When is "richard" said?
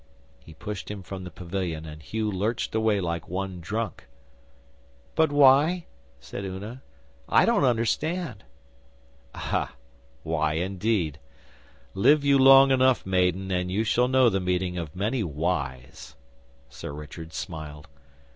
16.91-17.31